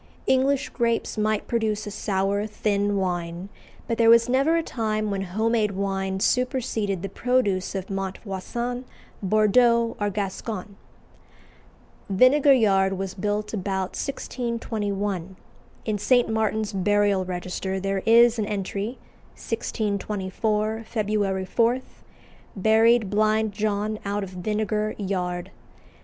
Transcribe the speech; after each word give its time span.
English 0.25 0.69
grapes 0.69 1.15
might 1.15 1.45
produce 1.47 1.85
a 1.85 1.91
sour, 1.91 2.47
thin 2.47 2.97
wine, 2.97 3.49
but 3.87 3.99
there 3.99 4.09
was 4.09 4.27
never 4.27 4.55
a 4.57 4.63
time 4.63 5.11
when 5.11 5.21
home 5.21 5.51
made 5.51 5.73
wine 5.73 6.19
superseded 6.19 7.03
the 7.03 7.07
produce 7.07 7.75
of 7.75 7.87
Montvoisin, 7.91 8.85
Bordeaux, 9.21 9.95
or 10.01 10.09
Gascony. 10.09 10.69
Vinegar 12.09 12.51
Yard 12.53 12.93
was 12.93 13.13
built 13.13 13.53
about 13.53 13.89
1621. 13.91 15.35
In 15.85 15.97
St 15.99 16.27
Martin's 16.27 16.73
Burial 16.73 17.23
Register 17.23 17.79
there 17.79 18.01
is 18.07 18.39
an 18.39 18.45
entry, 18.47 18.97
"1624, 19.35 20.83
Feb. 20.91 21.47
4: 21.47 21.79
Buried 22.55 23.11
Blind 23.11 23.51
John 23.51 23.99
out 24.03 24.23
of 24.23 24.31
Vinagre 24.31 24.95
Yard." 24.97 25.51